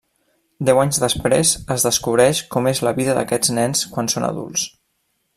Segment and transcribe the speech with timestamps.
[0.69, 4.65] Deu anys després, es descobreix com és la vida d'aquests nens quan són adults.